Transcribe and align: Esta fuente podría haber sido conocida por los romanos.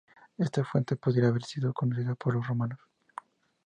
Esta 0.39 0.65
fuente 0.65 0.95
podría 0.95 1.27
haber 1.27 1.43
sido 1.43 1.75
conocida 1.75 2.15
por 2.15 2.33
los 2.33 2.47
romanos. 2.47 2.79